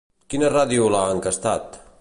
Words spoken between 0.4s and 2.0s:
ràdio l'ha enquestat?